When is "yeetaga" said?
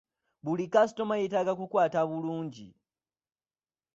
1.21-1.53